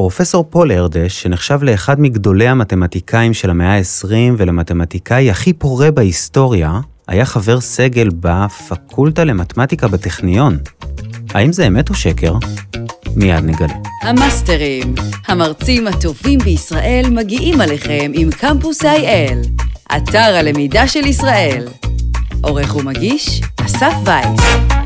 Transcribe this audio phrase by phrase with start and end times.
[0.00, 7.24] פרופסור פול ארדש, שנחשב לאחד מגדולי המתמטיקאים של המאה ה-20 ולמתמטיקאי הכי פורה בהיסטוריה, היה
[7.24, 10.58] חבר סגל בפקולטה למתמטיקה בטכניון.
[11.34, 12.34] האם זה אמת או שקר?
[13.16, 13.74] מיד נגלה.
[14.02, 14.94] המאסטרים,
[15.26, 19.62] המרצים הטובים בישראל מגיעים עליכם עם קמפוס IL,
[19.96, 21.68] אתר הלמידה של ישראל.
[22.42, 24.79] עורך ומגיש, אסף וייס.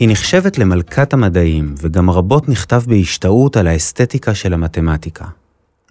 [0.00, 5.24] היא נחשבת למלכת המדעים, וגם רבות נכתב בהשתאות על האסתטיקה של המתמטיקה.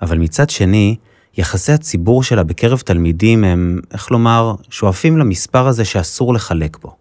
[0.02, 0.96] אבל מצד שני,
[1.38, 6.96] יחסי הציבור שלה בקרב תלמידים הם, איך לומר, שואפים למספר הזה שאסור לחלק בו.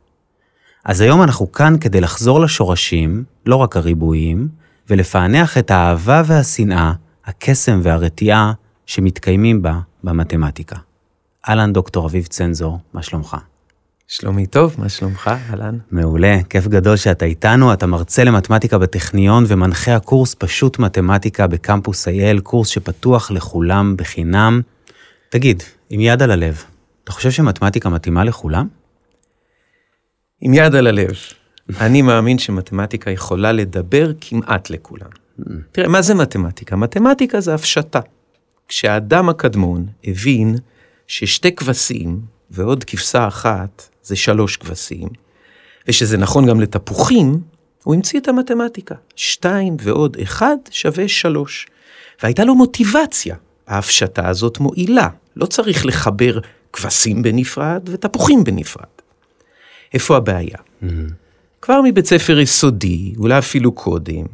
[0.84, 4.48] אז היום אנחנו כאן כדי לחזור לשורשים, לא רק הריבועיים,
[4.90, 6.92] ולפענח את האהבה והשנאה,
[7.24, 8.52] הקסם והרתיעה
[8.86, 10.77] שמתקיימים בה במתמטיקה.
[11.48, 13.36] אהלן, דוקטור אביב צנזור, מה שלומך?
[14.10, 15.78] שלומי טוב, מה שלומך, אהלן?
[15.90, 22.40] מעולה, כיף גדול שאתה איתנו, אתה מרצה למתמטיקה בטכניון ומנחה הקורס פשוט מתמטיקה בקמפוס אייל,
[22.40, 24.60] קורס שפתוח לכולם בחינם.
[25.28, 26.64] תגיד, עם יד על הלב,
[27.05, 28.68] אתה חושב שמתמטיקה מתאימה לכולם?
[30.40, 31.14] עם יד על הלב,
[31.80, 35.11] אני מאמין שמתמטיקה יכולה לדבר כמעט לכולם.
[35.72, 36.77] תראה, מה זה מתמטיקה?
[36.77, 38.00] מתמטיקה זה הפשטה.
[38.68, 40.56] כשהאדם הקדמון הבין
[41.06, 45.09] ששתי כבשים ועוד כבשה אחת זה שלוש כבשים,
[45.89, 47.41] ושזה נכון גם לתפוחים,
[47.84, 48.95] הוא המציא את המתמטיקה.
[49.17, 51.67] שתיים ועוד אחד שווה שלוש.
[52.23, 53.36] והייתה לו מוטיבציה.
[53.67, 55.09] ההפשטה הזאת מועילה.
[55.36, 56.39] לא צריך לחבר
[56.73, 58.84] כבשים בנפרד ותפוחים בנפרד.
[59.95, 60.56] איפה הבעיה?
[60.56, 60.86] Mm-hmm.
[61.62, 64.25] כבר מבית ספר יסודי, אולי אפילו קודם,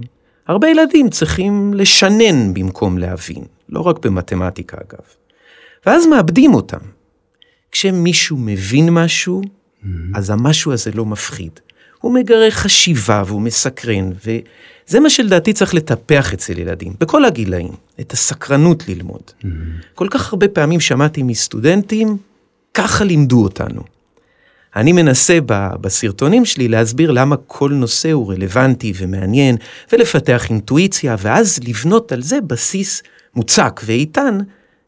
[0.46, 5.04] הרבה ילדים צריכים לשנן במקום להבין, לא רק במתמטיקה אגב.
[5.86, 6.78] ואז מאבדים אותם.
[7.72, 9.42] כשמישהו מבין משהו.
[10.14, 11.60] אז המשהו הזה לא מפחיד.
[12.00, 18.12] הוא מגרה חשיבה והוא מסקרן, וזה מה שלדעתי צריך לטפח אצל ילדים, בכל הגילאים, את
[18.12, 19.22] הסקרנות ללמוד.
[19.22, 19.46] Mm-hmm.
[19.94, 22.16] כל כך הרבה פעמים שמעתי מסטודנטים,
[22.74, 23.82] ככה לימדו אותנו.
[24.76, 25.38] אני מנסה
[25.80, 29.56] בסרטונים שלי להסביר למה כל נושא הוא רלוונטי ומעניין,
[29.92, 33.02] ולפתח אינטואיציה, ואז לבנות על זה בסיס
[33.34, 34.38] מוצק ואיתן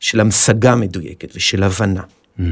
[0.00, 2.02] של המשגה מדויקת ושל הבנה.
[2.02, 2.42] Mm-hmm.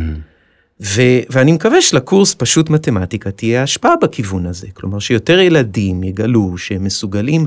[0.80, 4.66] ו- ואני מקווה שלקורס פשוט מתמטיקה תהיה השפעה בכיוון הזה.
[4.74, 7.46] כלומר, שיותר ילדים יגלו שהם מסוגלים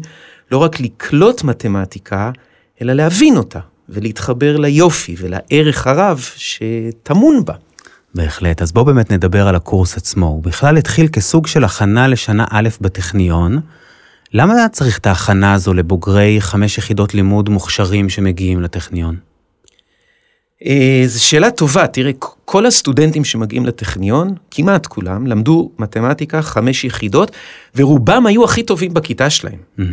[0.52, 2.32] לא רק לקלוט מתמטיקה,
[2.82, 7.54] אלא להבין אותה, ולהתחבר ליופי ולערך הרב שטמון בה.
[8.16, 10.26] בהחלט, אז בואו באמת נדבר על הקורס עצמו.
[10.26, 13.60] הוא בכלל התחיל כסוג של הכנה לשנה א' בטכניון.
[14.34, 19.16] למה צריך את ההכנה הזו לבוגרי חמש יחידות לימוד מוכשרים שמגיעים לטכניון?
[20.66, 22.12] אה, זו שאלה טובה, תראה,
[22.46, 27.32] כל הסטודנטים שמגיעים לטכניון, כמעט כולם, למדו מתמטיקה חמש יחידות,
[27.76, 29.60] ורובם היו הכי טובים בכיתה שלהם.
[29.80, 29.84] Mm-hmm.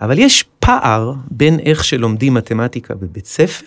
[0.00, 3.66] אבל יש פער בין איך שלומדים מתמטיקה בבית ספר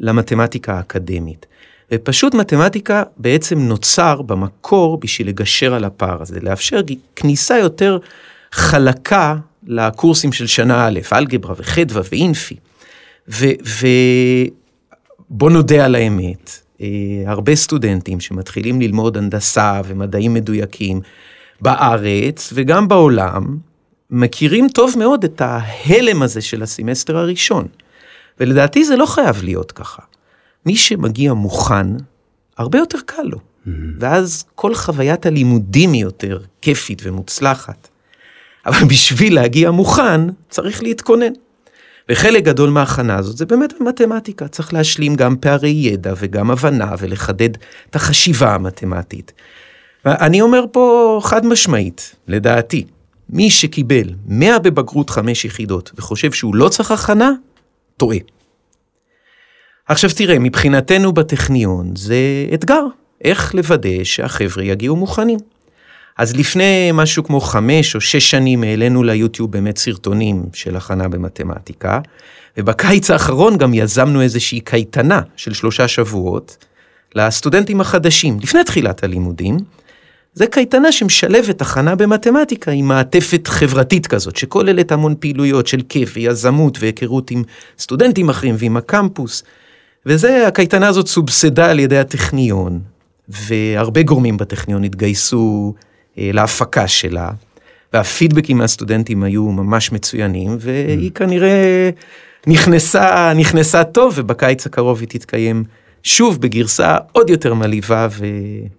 [0.00, 1.46] למתמטיקה האקדמית.
[1.92, 6.80] ופשוט מתמטיקה בעצם נוצר במקור בשביל לגשר על הפער הזה, לאפשר
[7.16, 7.98] כניסה יותר
[8.52, 9.36] חלקה
[9.66, 12.56] לקורסים של שנה א', אלגברה וחדווה ואינפי.
[15.32, 16.86] ובוא נודה על האמת, אה,
[17.26, 21.00] הרבה סטודנטים שמתחילים ללמוד הנדסה ומדעים מדויקים
[21.60, 23.58] בארץ וגם בעולם,
[24.10, 27.66] מכירים טוב מאוד את ההלם הזה של הסמסטר הראשון.
[28.40, 30.02] ולדעתי זה לא חייב להיות ככה.
[30.66, 31.86] מי שמגיע מוכן,
[32.58, 33.38] הרבה יותר קל לו.
[33.38, 33.70] Mm-hmm.
[33.98, 37.88] ואז כל חוויית הלימודים היא יותר כיפית ומוצלחת.
[38.66, 41.32] אבל בשביל להגיע מוכן, צריך להתכונן.
[42.08, 47.50] וחלק גדול מההכנה הזאת זה באמת במתמטיקה, צריך להשלים גם פערי ידע וגם הבנה ולחדד
[47.90, 49.32] את החשיבה המתמטית.
[50.06, 52.84] אני אומר פה חד משמעית, לדעתי,
[53.30, 57.30] מי שקיבל 100 בבגרות 5 יחידות וחושב שהוא לא צריך הכנה,
[57.96, 58.18] טועה.
[59.86, 62.84] עכשיו תראה, מבחינתנו בטכניון זה אתגר,
[63.24, 65.38] איך לוודא שהחבר'ה יגיעו מוכנים.
[66.18, 72.00] אז לפני משהו כמו חמש או שש שנים העלינו ליוטיוב באמת סרטונים של הכנה במתמטיקה,
[72.56, 76.56] ובקיץ האחרון גם יזמנו איזושהי קייטנה של שלושה שבועות
[77.14, 79.56] לסטודנטים החדשים, לפני תחילת הלימודים.
[80.34, 86.78] זה קייטנה שמשלבת הכנה במתמטיקה עם מעטפת חברתית כזאת, שכוללת המון פעילויות של כיף ויזמות
[86.80, 87.42] והיכרות עם
[87.78, 89.42] סטודנטים אחרים ועם הקמפוס.
[90.06, 92.80] וזה, הקייטנה הזאת סובסדה על ידי הטכניון,
[93.28, 95.74] והרבה גורמים בטכניון התגייסו
[96.16, 97.30] להפקה שלה,
[97.92, 101.14] והפידבקים מהסטודנטים היו ממש מצוינים, והיא mm.
[101.14, 101.90] כנראה
[102.46, 105.64] נכנסה, נכנסה טוב, ובקיץ הקרוב היא תתקיים
[106.02, 108.08] שוב בגרסה עוד יותר מלהיבה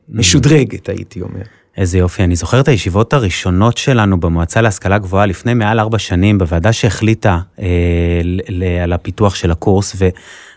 [0.09, 1.41] ומשודרגת, הייתי אומר.
[1.77, 6.37] איזה יופי, אני זוכר את הישיבות הראשונות שלנו במועצה להשכלה גבוהה לפני מעל ארבע שנים,
[6.37, 7.65] בוועדה שהחליטה אה,
[8.49, 9.95] ל- על הפיתוח של הקורס,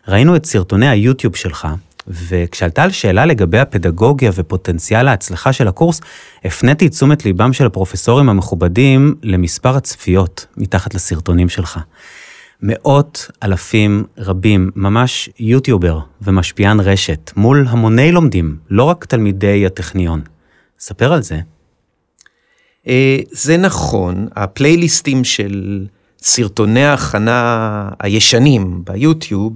[0.08, 1.68] וראינו את סרטוני היוטיוב שלך,
[2.08, 6.00] וכשעלתה על שאלה לגבי הפדגוגיה ופוטנציאל ההצלחה של הקורס,
[6.44, 11.78] הפניתי את תשומת ליבם של הפרופסורים המכובדים למספר הצפיות מתחת לסרטונים שלך.
[12.62, 20.20] מאות אלפים רבים, ממש יוטיובר ומשפיען רשת, מול המוני לומדים, לא רק תלמידי הטכניון.
[20.78, 21.40] ספר על זה.
[22.88, 25.86] אה, זה נכון, הפלייליסטים של
[26.22, 29.52] סרטוני ההכנה הישנים ביוטיוב,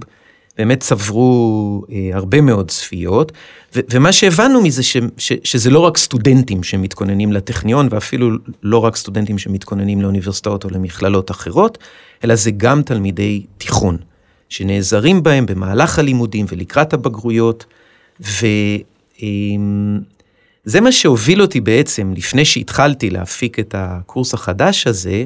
[0.61, 3.31] באמת צברו אה, הרבה מאוד צפיות,
[3.75, 8.29] ו- ומה שהבנו מזה ש- ש- שזה לא רק סטודנטים שמתכוננים לטכניון, ואפילו
[8.63, 11.77] לא רק סטודנטים שמתכוננים לאוניברסיטאות או למכללות אחרות,
[12.23, 13.97] אלא זה גם תלמידי תיכון,
[14.49, 17.65] שנעזרים בהם במהלך הלימודים ולקראת הבגרויות,
[18.19, 18.81] וזה
[20.81, 25.25] מה שהוביל אותי בעצם, לפני שהתחלתי להפיק את הקורס החדש הזה, אה,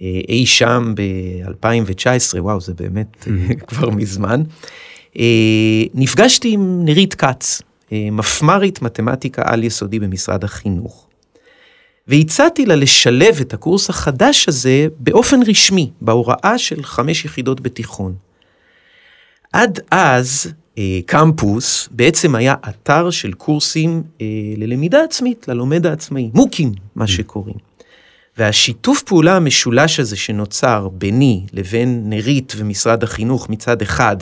[0.00, 3.26] אי שם ב-2019, וואו, זה באמת
[3.68, 4.42] כבר מזמן,
[5.18, 7.62] אה, נפגשתי עם נירית כץ,
[7.92, 11.06] אה, מפמ"רית מתמטיקה על יסודי במשרד החינוך.
[12.08, 18.14] והצעתי לה לשלב את הקורס החדש הזה באופן רשמי, בהוראה של חמש יחידות בתיכון.
[19.52, 20.52] עד אז
[21.06, 24.02] קמפוס בעצם היה אתר של קורסים
[24.56, 27.56] ללמידה עצמית, ללומד העצמאי, מוקים, מה שקוראים.
[28.38, 34.16] והשיתוף פעולה המשולש הזה שנוצר ביני לבין נירית ומשרד החינוך מצד אחד,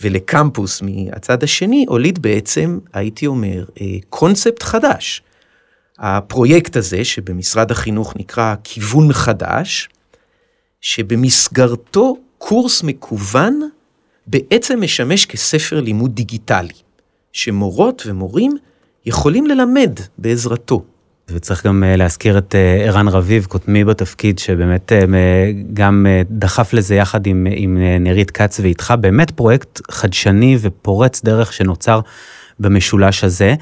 [0.00, 3.64] ולקמפוס מהצד השני, הוליד בעצם, הייתי אומר,
[4.08, 5.22] קונספט חדש.
[5.98, 9.88] הפרויקט הזה, שבמשרד החינוך נקרא כיוון חדש,
[10.80, 13.60] שבמסגרתו קורס מקוון
[14.26, 16.74] בעצם משמש כספר לימוד דיגיטלי,
[17.32, 18.56] שמורות ומורים
[19.06, 20.84] יכולים ללמד בעזרתו.
[21.28, 22.54] וצריך גם להזכיר את
[22.86, 24.92] ערן רביב, קודמי בתפקיד, שבאמת
[25.72, 32.00] גם דחף לזה יחד עם, עם נירית כץ ואיתך, באמת פרויקט חדשני ופורץ דרך שנוצר
[32.60, 33.54] במשולש הזה.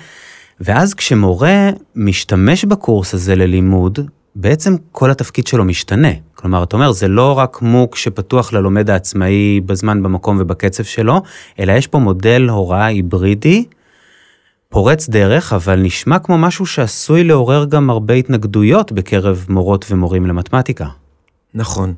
[0.60, 3.98] ואז כשמורה משתמש בקורס הזה ללימוד,
[4.34, 6.08] בעצם כל התפקיד שלו משתנה.
[6.34, 11.22] כלומר, אתה אומר, זה לא רק מוק שפתוח ללומד העצמאי בזמן, במקום ובקצב שלו,
[11.60, 13.64] אלא יש פה מודל הוראה היברידי,
[14.72, 20.86] פורץ דרך, אבל נשמע כמו משהו שעשוי לעורר גם הרבה התנגדויות בקרב מורות ומורים למתמטיקה.
[21.54, 21.94] נכון.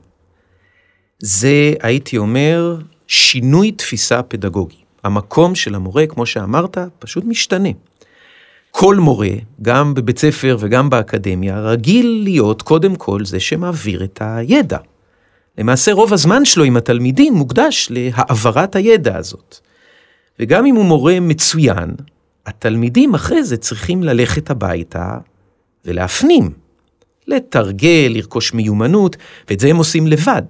[1.19, 2.76] זה, הייתי אומר,
[3.06, 4.76] שינוי תפיסה פדגוגי.
[5.05, 7.69] המקום של המורה, כמו שאמרת, פשוט משתנה.
[8.71, 9.31] כל מורה,
[9.62, 14.79] גם בבית ספר וגם באקדמיה, רגיל להיות קודם כל זה שמעביר את הידע.
[15.59, 19.59] למעשה רוב הזמן שלו עם התלמידים מוקדש להעברת הידע הזאת.
[20.41, 21.91] וגם אם הוא מורה מצוין,
[22.46, 25.19] התלמידים אחרי זה צריכים ללכת הביתה
[25.85, 26.50] ולהפנים,
[27.26, 29.17] לתרגל, לרכוש מיומנות,
[29.50, 30.43] ואת זה הם עושים לבד.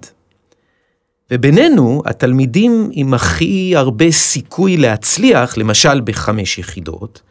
[1.31, 7.21] ובינינו, התלמידים עם הכי הרבה סיכוי להצליח, למשל בחמש יחידות,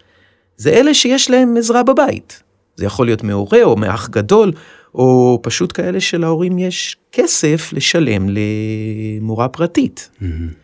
[0.56, 2.42] זה אלה שיש להם עזרה בבית.
[2.76, 4.52] זה יכול להיות מהורה או מאח גדול,
[4.94, 10.10] או פשוט כאלה שלהורים יש כסף לשלם למורה פרטית.
[10.20, 10.63] Mm-hmm.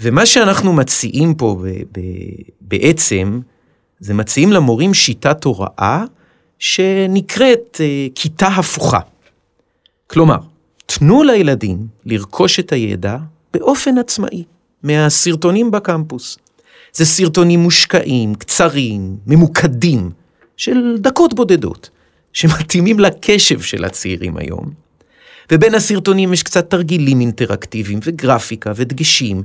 [0.00, 3.40] ומה שאנחנו מציעים פה ב- ב- בעצם,
[4.00, 6.04] זה מציעים למורים שיטת הוראה
[6.58, 9.00] שנקראת uh, כיתה הפוכה.
[10.06, 10.38] כלומר,
[10.86, 13.16] תנו לילדים לרכוש את הידע
[13.54, 14.44] באופן עצמאי,
[14.82, 16.38] מהסרטונים בקמפוס.
[16.92, 20.10] זה סרטונים מושקעים, קצרים, ממוקדים,
[20.56, 21.90] של דקות בודדות,
[22.32, 24.70] שמתאימים לקשב של הצעירים היום.
[25.52, 29.42] ובין הסרטונים יש קצת תרגילים אינטראקטיביים וגרפיקה ודגשים,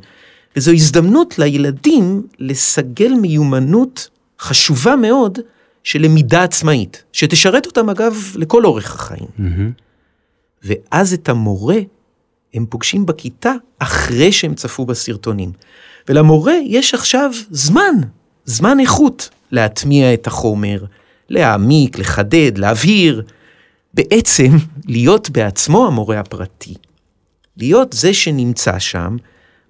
[0.56, 5.40] וזו הזדמנות לילדים לסגל מיומנות חשובה מאוד
[5.84, 9.28] של למידה עצמאית, שתשרת אותם אגב לכל אורך החיים.
[9.40, 9.82] Mm-hmm.
[10.64, 11.78] ואז את המורה
[12.54, 15.52] הם פוגשים בכיתה אחרי שהם צפו בסרטונים.
[16.10, 17.96] ולמורה יש עכשיו זמן,
[18.46, 20.86] זמן איכות, להטמיע את החומר,
[21.30, 23.24] להעמיק, לחדד, להבהיר.
[23.94, 24.52] בעצם
[24.86, 26.74] להיות בעצמו המורה הפרטי.
[27.58, 29.18] להיות זה שנמצא שם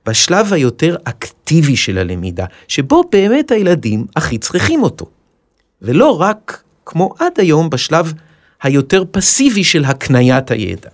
[0.10, 5.06] בשלב היותר אקטיבי של הלמידה, שבו באמת הילדים הכי צריכים אותו.
[5.82, 8.14] ולא רק, כמו עד היום, בשלב
[8.64, 10.90] היותר פסיבי של הקניית הידע.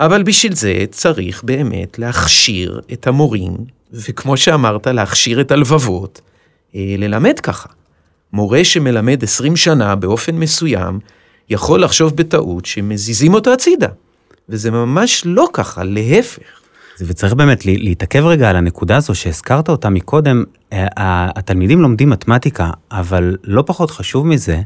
[0.00, 3.56] אבל בשביל זה צריך באמת להכשיר את המורים,
[3.92, 6.20] וכמו שאמרת, להכשיר את הלבבות,
[6.74, 7.68] אה, ללמד ככה.
[8.32, 10.98] מורה שמלמד 20 שנה באופן מסוים,
[11.50, 13.88] יכול לחשוב בטעות שמזיזים אותו הצידה.
[14.48, 16.65] וזה ממש לא ככה, להפך.
[17.00, 23.62] וצריך באמת להתעכב רגע על הנקודה הזו שהזכרת אותה מקודם, התלמידים לומדים מתמטיקה, אבל לא
[23.66, 24.60] פחות חשוב מזה,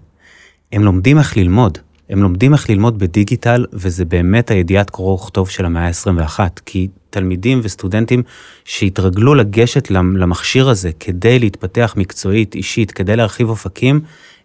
[0.73, 1.79] הם לומדים איך ללמוד.
[2.11, 7.61] הם לומדים איך ללמוד בדיגיטל, וזה באמת הידיעת קרוא וכתוב של המאה ה-21, כי תלמידים
[7.63, 8.23] וסטודנטים
[8.65, 14.01] שהתרגלו לגשת למכשיר הזה כדי להתפתח מקצועית, אישית, כדי להרחיב אופקים,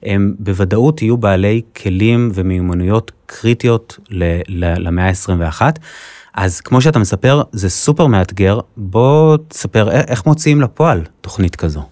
[0.05, 3.99] הם בוודאות יהיו בעלי כלים ומיומנויות קריטיות
[4.77, 5.61] למאה ה-21.
[6.33, 11.83] אז כמו שאתה מספר, זה סופר מאתגר, בוא תספר איך מוציאים לפועל תוכנית כזו.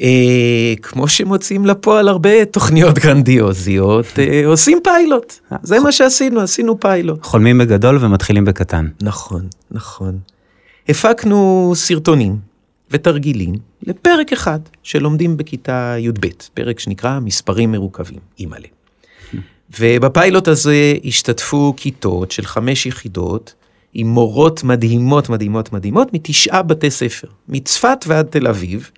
[0.00, 5.34] אה, כמו שמוצאים לפועל הרבה תוכניות גרנדיוזיות, אה, עושים פיילוט.
[5.62, 7.24] זה מה שעשינו, עשינו פיילוט.
[7.24, 8.88] חולמים בגדול ומתחילים בקטן.
[9.02, 10.18] נכון, נכון.
[10.88, 12.36] הפקנו סרטונים
[12.90, 18.68] ותרגילים לפרק אחד שלומדים בכיתה י"ב, פרק שנקרא מספרים מרוכבים, אימא'לה.
[19.80, 23.54] ובפיילוט הזה השתתפו כיתות של חמש יחידות
[23.94, 28.90] עם מורות מדהימות מדהימות מדהימות מתשעה בתי ספר, מצפת ועד תל אביב.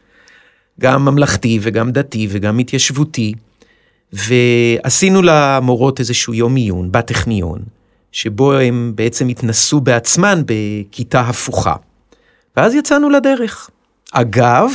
[0.80, 3.34] גם ממלכתי וגם דתי וגם התיישבותי,
[4.12, 7.62] ועשינו למורות איזשהו יום עיון בטכניון,
[8.12, 11.74] שבו הם בעצם התנסו בעצמן בכיתה הפוכה.
[12.56, 13.70] ואז יצאנו לדרך.
[14.12, 14.70] אגב,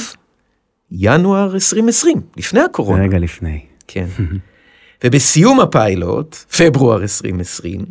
[0.92, 3.04] ינואר 2020, לפני הקורונה.
[3.04, 3.60] רגע לפני.
[3.88, 4.06] כן.
[5.04, 7.86] ובסיום הפיילוט, פברואר 2020,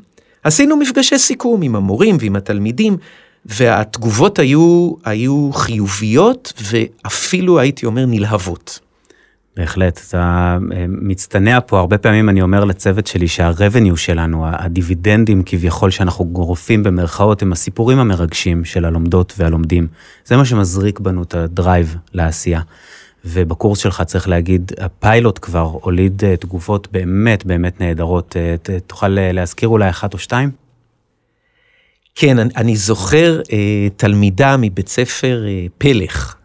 [0.44, 2.96] עשינו מפגשי סיכום עם המורים ועם התלמידים,
[3.46, 8.80] והתגובות היו, היו חיוביות ואפילו הייתי אומר נלהבות.
[9.56, 15.42] בהחלט, אתה אה, מצטנע פה, הרבה פעמים אני אומר לצוות שלי שה revenue שלנו, הדיבידנדים
[15.46, 19.86] כביכול שאנחנו גורפים במרכאות, הם הסיפורים המרגשים של הלומדות והלומדים.
[20.24, 22.60] זה מה שמזריק בנו את ה drive לעשייה.
[23.24, 28.36] ובקורס שלך צריך להגיד, הפיילוט כבר הוליד אה, תגובות באמת באמת נהדרות.
[28.36, 28.56] אה,
[28.86, 30.50] תוכל להזכיר אולי אחת או שתיים?
[32.14, 33.40] כן, אני, אני זוכר
[33.96, 35.44] תלמידה מבית ספר
[35.78, 36.36] פלך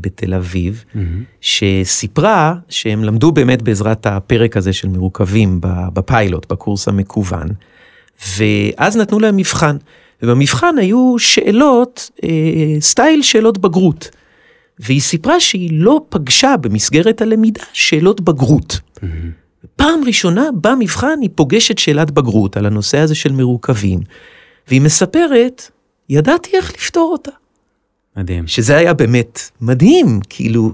[0.00, 0.98] בתל אביב, mm-hmm.
[1.40, 7.48] שסיפרה שהם למדו באמת בעזרת הפרק הזה של מרוכבים בפיילוט, בקורס המקוון,
[8.38, 9.76] ואז נתנו להם מבחן,
[10.22, 12.28] ובמבחן היו שאלות, אה,
[12.80, 14.10] סטייל שאלות בגרות.
[14.78, 18.80] והיא סיפרה שהיא לא פגשה במסגרת הלמידה שאלות בגרות.
[18.96, 19.06] Mm-hmm.
[19.76, 24.00] פעם ראשונה במבחן היא פוגשת שאלת בגרות על הנושא הזה של מרוכבים.
[24.68, 25.70] והיא מספרת,
[26.08, 27.41] ידעתי איך לפתור אותה.
[28.16, 28.46] מדהים.
[28.46, 30.72] שזה היה באמת מדהים, כאילו,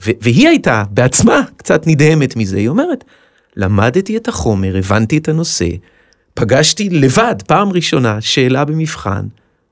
[0.00, 3.04] והיא הייתה בעצמה קצת נדהמת מזה, היא אומרת,
[3.56, 5.68] למדתי את החומר, הבנתי את הנושא,
[6.34, 9.26] פגשתי לבד, פעם ראשונה, שאלה במבחן,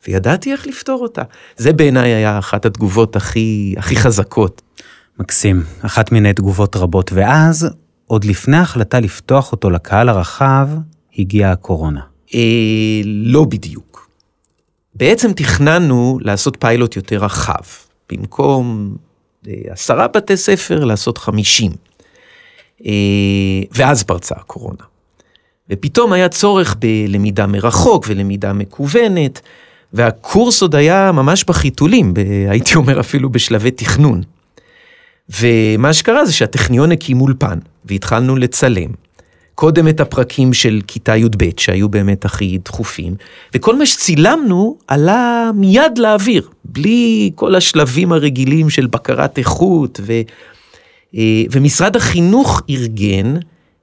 [0.09, 1.23] וידעתי איך לפתור אותה.
[1.57, 4.63] זה בעיניי היה אחת התגובות הכי, הכי חזקות.
[5.19, 7.69] מקסים, אחת מיני תגובות רבות, ואז,
[8.07, 10.69] עוד לפני ההחלטה לפתוח אותו לקהל הרחב,
[11.19, 12.01] הגיעה הקורונה.
[12.35, 14.08] אה, לא בדיוק.
[14.99, 17.63] בעצם תכננו לעשות פיילוט יותר רחב.
[18.13, 18.97] במקום
[19.49, 21.73] אה, עשרה בתי ספר, לעשות חמישים.
[22.87, 22.93] אה,
[23.73, 24.85] ואז פרצה הקורונה.
[25.71, 29.41] ופתאום היה צורך בלמידה מרחוק ולמידה מקוונת,
[29.93, 32.15] והקורס עוד היה ממש בחיתולים,
[32.51, 34.23] הייתי אומר אפילו בשלבי תכנון.
[35.41, 38.91] ומה שקרה זה שהטכניון הקים אולפן, והתחלנו לצלם.
[39.59, 43.15] קודם את הפרקים של כיתה י"ב, שהיו באמת הכי דחופים,
[43.55, 50.13] וכל מה שצילמנו עלה מיד לאוויר, בלי כל השלבים הרגילים של בקרת איכות, ו,
[51.15, 53.37] אה, ומשרד החינוך ארגן,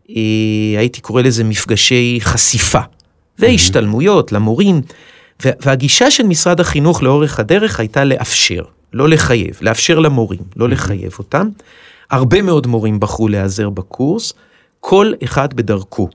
[0.09, 0.15] אה,
[0.77, 2.81] הייתי קורא לזה מפגשי חשיפה,
[3.39, 4.81] והשתלמויות למורים,
[5.39, 8.63] והגישה של משרד החינוך לאורך הדרך הייתה לאפשר,
[8.93, 11.49] לא לחייב, לאפשר למורים, לא לחייב אותם.
[12.11, 14.33] הרבה מאוד מורים בחרו להיעזר בקורס.
[14.87, 16.09] כל אחד בדרכו.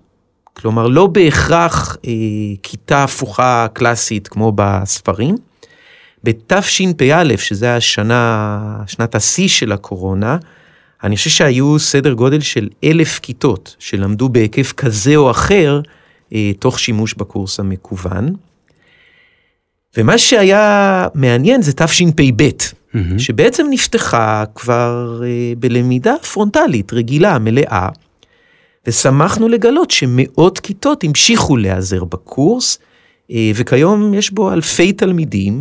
[0.52, 2.10] כלומר, לא בהכרח אה,
[2.62, 5.34] כיתה הפוכה קלאסית כמו בספרים.
[6.24, 10.36] בתשפ"א, שזה השנה, שנת השיא של הקורונה,
[11.04, 15.80] אני חושב שהיו סדר גודל של אלף כיתות שלמדו בהיקף כזה או אחר,
[16.32, 18.34] אה, תוך שימוש בקורס המקוון.
[19.96, 22.98] ומה שהיה מעניין זה תשפ"ב, mm-hmm.
[23.18, 27.88] שבעצם נפתחה כבר אה, בלמידה פרונטלית, רגילה, מלאה.
[28.86, 32.78] ושמחנו לגלות שמאות כיתות המשיכו להיעזר בקורס,
[33.30, 35.60] אה, וכיום יש בו אלפי תלמידים,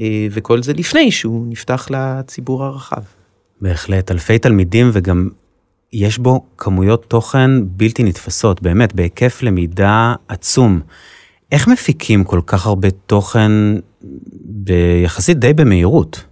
[0.00, 3.02] אה, וכל זה לפני שהוא נפתח לציבור הרחב.
[3.60, 5.28] בהחלט, אלפי תלמידים וגם
[5.92, 10.80] יש בו כמויות תוכן בלתי נתפסות, באמת, בהיקף למידה עצום.
[11.52, 13.52] איך מפיקים כל כך הרבה תוכן
[14.44, 16.24] ביחסית די במהירות?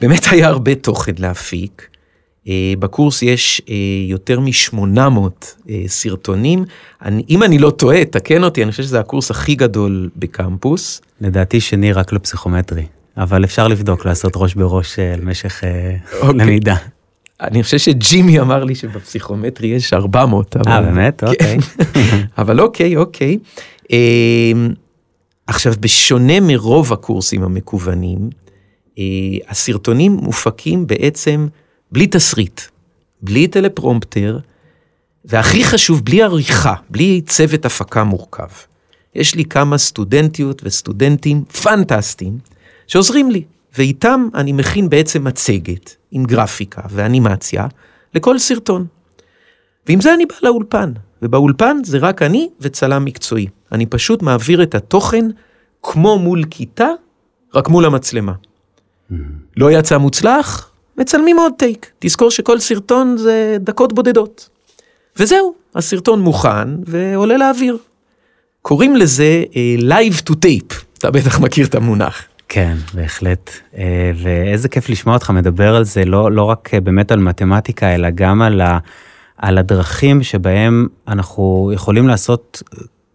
[0.00, 1.91] באמת היה הרבה תוכן להפיק.
[2.48, 3.74] אה, בקורס יש אה,
[4.08, 4.98] יותר מ-800
[5.70, 6.64] אה, סרטונים.
[7.02, 11.00] אני, אם אני לא טועה, תקן אותי, אני חושב שזה הקורס הכי גדול בקמפוס.
[11.20, 15.60] לדעתי שני רק לפסיכומטרי, אבל אפשר לבדוק, לעשות ראש בראש למשך.
[16.22, 16.46] אוקיי.
[16.46, 16.76] למידה.
[17.40, 20.56] אני חושב שג'ימי אמר לי שבפסיכומטרי יש 400.
[20.56, 20.72] אבל...
[20.72, 21.20] אה, באמת?
[21.20, 21.26] כן.
[21.26, 21.58] אוקיי.
[22.38, 23.38] אבל אוקיי, אוקיי.
[23.92, 24.52] אה,
[25.46, 28.30] עכשיו, בשונה מרוב הקורסים המקוונים,
[29.48, 31.46] הסרטונים מופקים בעצם
[31.92, 32.60] בלי תסריט,
[33.22, 34.38] בלי טלפרומפטר,
[35.24, 38.48] והכי חשוב, בלי עריכה, בלי צוות הפקה מורכב.
[39.14, 42.38] יש לי כמה סטודנטיות וסטודנטים פנטסטיים
[42.86, 43.44] שעוזרים לי,
[43.78, 47.66] ואיתם אני מכין בעצם מצגת עם גרפיקה ואנימציה
[48.14, 48.86] לכל סרטון.
[49.86, 53.46] ועם זה אני בא לאולפן, ובאולפן זה רק אני וצלם מקצועי.
[53.72, 55.24] אני פשוט מעביר את התוכן
[55.82, 56.88] כמו מול כיתה,
[57.54, 58.32] רק מול המצלמה.
[59.56, 61.90] לא יצא מוצלח, מצלמים עוד טייק.
[61.98, 64.48] תזכור שכל סרטון זה דקות בודדות.
[65.16, 67.78] וזהו, הסרטון מוכן ועולה לאוויר.
[68.62, 72.24] קוראים לזה uh, Live to Tape, אתה בטח מכיר את המונח.
[72.48, 73.50] כן, בהחלט.
[73.78, 77.94] אה, ואיזה כיף לשמוע אותך מדבר על זה, לא, לא רק אה, באמת על מתמטיקה,
[77.94, 78.78] אלא גם על, ה,
[79.36, 82.62] על הדרכים שבהם אנחנו יכולים לעשות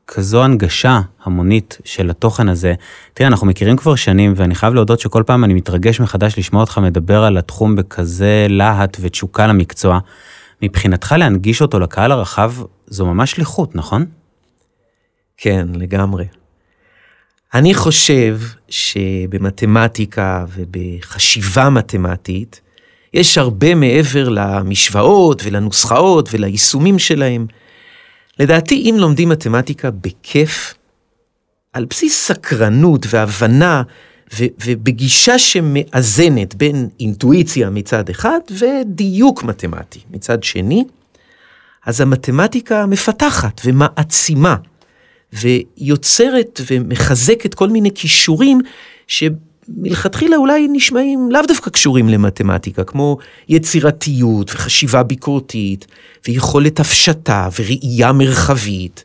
[0.08, 2.74] כזו הנגשה המונית של התוכן הזה.
[3.14, 6.78] תראה, אנחנו מכירים כבר שנים, ואני חייב להודות שכל פעם אני מתרגש מחדש לשמוע אותך
[6.78, 10.00] מדבר על התחום בכזה להט ותשוקה למקצוע.
[10.62, 12.54] מבחינתך להנגיש אותו לקהל הרחב,
[12.88, 14.06] זו ממש שליחות, נכון?
[15.38, 16.26] כן, לגמרי.
[17.54, 22.62] אני חושב שבמתמטיקה ובחשיבה מתמטית,
[23.14, 27.48] יש הרבה מעבר למשוואות ולנוסחאות וליישומים שלהם.
[28.40, 30.74] לדעתי, אם לומדים מתמטיקה בכיף,
[31.74, 33.84] על בסיס סקרנות והבנה
[34.34, 40.84] ו- ובגישה שמאזנת בין אינטואיציה מצד אחד ודיוק מתמטי מצד שני,
[41.86, 44.56] אז המתמטיקה מפתחת ומעצימה.
[45.34, 48.60] ויוצרת ומחזקת כל מיני כישורים
[49.68, 53.18] שמלכתחילה אולי נשמעים לאו דווקא קשורים למתמטיקה, כמו
[53.50, 55.88] יצירתיות וחשיבה ביקורתית,
[56.28, 59.04] ויכולת הפשטה וראייה מרחבית,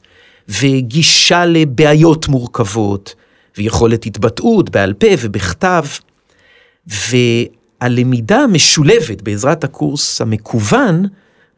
[0.49, 3.15] וגישה לבעיות מורכבות,
[3.59, 5.85] ויכולת התבטאות בעל פה ובכתב.
[6.87, 11.07] והלמידה המשולבת בעזרת הקורס המקוון,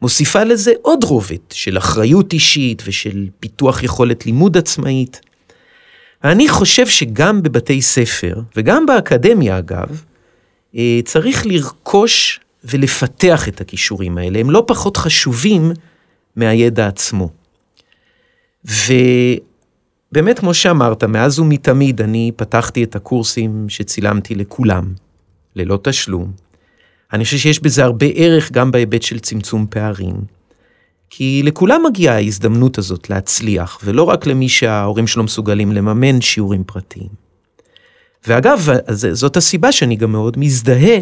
[0.01, 5.21] מוסיפה לזה עוד רובד של אחריות אישית ושל פיתוח יכולת לימוד עצמאית.
[6.31, 10.03] אני חושב שגם בבתי ספר, וגם באקדמיה אגב,
[10.75, 15.71] אה, צריך לרכוש ולפתח את הכישורים האלה, הם לא פחות חשובים
[16.35, 17.29] מהידע עצמו.
[18.65, 24.93] ובאמת, כמו שאמרת, מאז ומתמיד אני פתחתי את הקורסים שצילמתי לכולם,
[25.55, 26.31] ללא תשלום.
[27.13, 30.34] אני חושב שיש בזה הרבה ערך גם בהיבט של צמצום פערים.
[31.09, 37.25] כי לכולם מגיעה ההזדמנות הזאת להצליח, ולא רק למי שההורים שלו מסוגלים לממן שיעורים פרטיים.
[38.27, 38.67] ואגב,
[39.11, 40.97] זאת הסיבה שאני גם מאוד מזדהה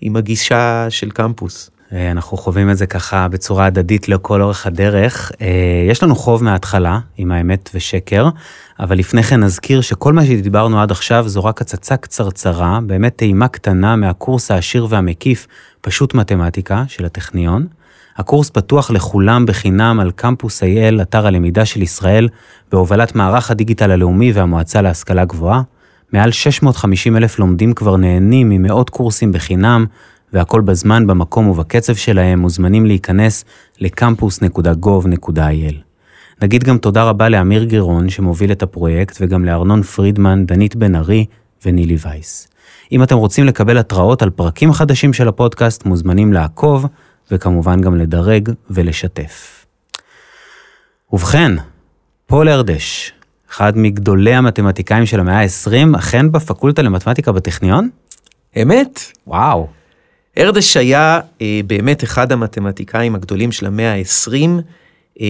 [0.00, 1.70] עם הגישה של קמפוס.
[1.92, 5.32] אה, אנחנו חווים את זה ככה בצורה הדדית לכל אורך הדרך.
[5.40, 8.28] אה, יש לנו חוב מההתחלה עם האמת ושקר,
[8.80, 13.48] אבל לפני כן נזכיר שכל מה שדיברנו עד עכשיו זו רק הצצה קצרצרה, באמת טעימה
[13.48, 15.46] קטנה מהקורס העשיר והמקיף,
[15.80, 17.66] פשוט מתמטיקה, של הטכניון.
[18.16, 22.28] הקורס פתוח לכולם בחינם על קמפוס IL, אתר הלמידה של ישראל,
[22.72, 25.62] בהובלת מערך הדיגיטל הלאומי והמועצה להשכלה גבוהה.
[26.12, 29.86] מעל 650 אלף לומדים כבר נהנים ממאות קורסים בחינם,
[30.32, 33.44] והכל בזמן, במקום ובקצב שלהם, מוזמנים להיכנס
[33.80, 35.74] לקמפוס.gov.il.
[36.42, 41.26] נגיד גם תודה רבה לאמיר גירון שמוביל את הפרויקט, וגם לארנון פרידמן, דנית בן ארי
[41.66, 42.48] ונילי וייס.
[42.92, 46.86] אם אתם רוצים לקבל התראות על פרקים חדשים של הפודקאסט, מוזמנים לעקוב,
[47.32, 49.66] וכמובן גם לדרג ולשתף.
[51.12, 51.52] ובכן,
[52.26, 53.12] פול ארדש,
[53.50, 57.88] אחד מגדולי המתמטיקאים של המאה ה-20, אכן בפקולטה למתמטיקה בטכניון?
[58.62, 59.00] אמת?
[59.26, 59.68] וואו.
[60.38, 64.34] ארדש היה אה, באמת אחד המתמטיקאים הגדולים של המאה ה-20,
[65.20, 65.26] אה,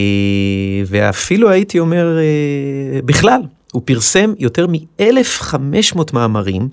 [0.86, 3.40] ואפילו הייתי אומר אה, בכלל,
[3.72, 6.68] הוא פרסם יותר מ-1,500 מאמרים,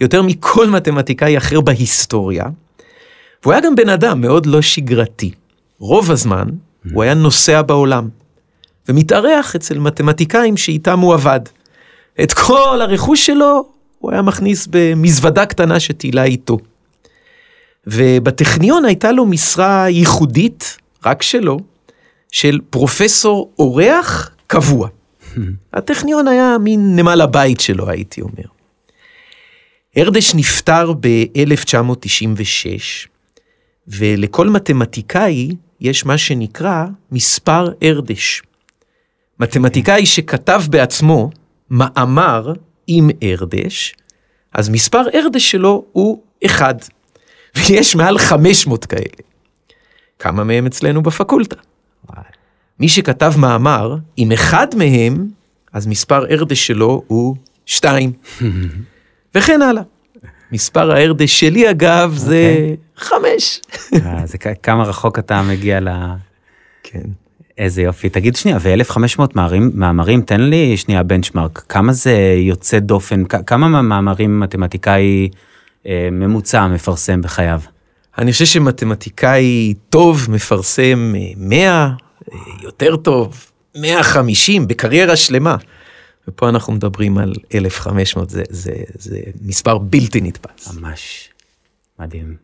[0.00, 2.44] יותר מכל מתמטיקאי אחר בהיסטוריה,
[3.44, 5.30] והוא היה גם בן אדם מאוד לא שגרתי.
[5.78, 6.46] רוב הזמן
[6.92, 8.08] הוא היה נוסע בעולם,
[8.88, 11.40] ומתארח אצל מתמטיקאים שאיתם הוא עבד.
[12.22, 16.58] את כל הרכוש שלו הוא היה מכניס במזוודה קטנה שטילה איתו.
[17.86, 21.58] ובטכניון הייתה לו משרה ייחודית, רק שלו,
[22.32, 24.88] של פרופסור אורח קבוע.
[25.72, 28.44] הטכניון היה מין נמל הבית שלו, הייתי אומר.
[29.96, 33.08] ארדש נפטר ב-1996,
[33.88, 38.42] ולכל מתמטיקאי יש מה שנקרא מספר ארדש.
[39.40, 41.30] מתמטיקאי שכתב בעצמו
[41.70, 42.52] מאמר
[42.86, 43.94] עם ארדש,
[44.52, 46.74] אז מספר ארדש שלו הוא אחד.
[47.56, 49.24] ויש מעל 500 כאלה.
[50.18, 51.56] כמה מהם אצלנו בפקולטה.
[52.80, 55.28] מי שכתב מאמר, אם אחד מהם,
[55.72, 58.12] אז מספר ארדש שלו הוא שתיים.
[59.34, 59.82] וכן הלאה.
[60.54, 62.76] מספר הארדש שלי אגב זה אוקיי.
[62.96, 63.60] חמש.
[63.94, 65.88] אה, זה כמה רחוק אתה מגיע ל...
[66.82, 67.08] כן.
[67.58, 68.08] איזה יופי.
[68.08, 74.40] תגיד שנייה, ו-1500 מאמרים, מאמרים, תן לי שנייה בנצ'מארק, כמה זה יוצא דופן, כמה מהמאמרים
[74.40, 75.28] מתמטיקאי
[75.86, 77.60] אה, ממוצע מפרסם בחייו?
[78.18, 81.90] אני חושב שמתמטיקאי טוב מפרסם אה, 100,
[82.32, 85.56] אה, יותר טוב, 150 בקריירה שלמה.
[86.28, 90.76] ופה אנחנו מדברים על 1,500, זה, זה, זה מספר בלתי נתפס.
[90.76, 91.28] ממש
[91.98, 92.36] מדהים.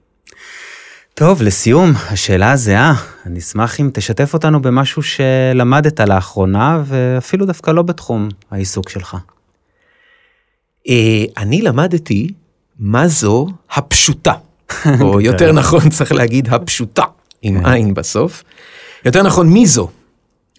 [1.14, 2.94] טוב, לסיום, השאלה הזהה,
[3.26, 9.16] אני אשמח אם תשתף אותנו במשהו שלמדת לאחרונה, ואפילו דווקא לא בתחום העיסוק שלך.
[10.88, 12.28] אה, אני למדתי
[12.78, 14.32] מה זו הפשוטה,
[15.00, 17.04] או יותר נכון צריך להגיד הפשוטה,
[17.42, 18.44] עם עין בסוף.
[19.04, 19.88] יותר נכון מי זו,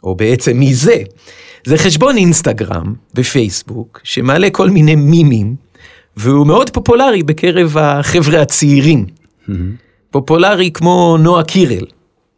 [0.03, 0.95] או בעצם מי זה.
[1.65, 5.55] זה חשבון אינסטגרם ופייסבוק שמעלה כל מיני מימים,
[6.17, 9.05] והוא מאוד פופולרי בקרב החבר'ה הצעירים.
[10.11, 11.85] פופולרי כמו נועה קירל,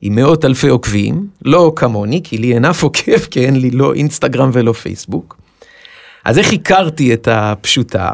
[0.01, 3.93] עם מאות אלפי עוקבים, לא כמוני, כי לי אין אף עוקב, כי אין לי לא
[3.93, 5.38] אינסטגרם ולא פייסבוק.
[6.25, 8.09] אז איך הכרתי את הפשוטה?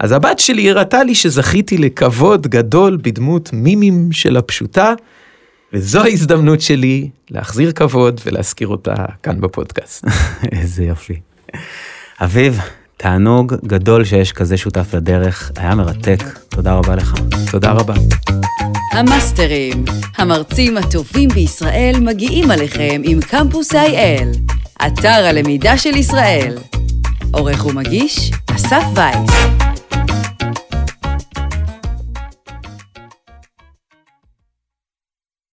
[0.00, 4.94] אז הבת שלי הראתה לי שזכיתי לכבוד גדול בדמות מימים של הפשוטה,
[5.74, 10.04] וזו ההזדמנות שלי להחזיר כבוד ולהזכיר אותה כאן בפודקאסט.
[10.60, 11.20] איזה יופי.
[12.20, 12.60] אביב,
[12.96, 17.14] תענוג גדול שיש כזה שותף לדרך, היה מרתק, תודה רבה לך.
[17.50, 17.94] תודה רבה.
[18.92, 19.84] המאסטרים,
[20.16, 24.52] המרצים הטובים בישראל מגיעים עליכם עם קמפוס IL,
[24.86, 26.58] אתר הלמידה של ישראל.
[27.32, 29.73] עורך ומגיש, אסף וייס.